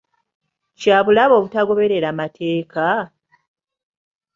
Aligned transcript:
Kya 0.79 0.97
bulabe 1.05 1.33
obutagoberera 1.39 2.09
mateeka? 2.19 2.85